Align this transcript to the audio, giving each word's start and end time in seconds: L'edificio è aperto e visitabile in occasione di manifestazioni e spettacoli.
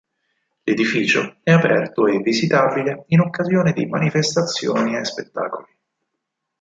L'edificio 0.63 1.35
è 1.43 1.51
aperto 1.51 2.07
e 2.07 2.17
visitabile 2.21 3.03
in 3.09 3.19
occasione 3.19 3.71
di 3.71 3.85
manifestazioni 3.85 4.97
e 4.97 5.05
spettacoli. 5.05 5.75